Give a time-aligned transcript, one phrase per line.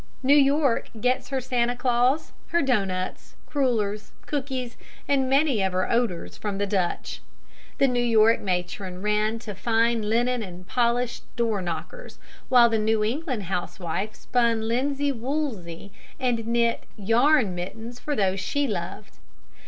[0.23, 4.75] New York gets her Santa Claus, her doughnuts, crullers, cookies,
[5.07, 7.21] and many of her odors, from the Dutch.
[7.77, 12.07] The New York matron ran to fine linen and a polished door knocker,
[12.49, 18.65] while the New England housewife spun linsey woolsey and knit "yarn mittens" for those she
[18.67, 19.17] loved.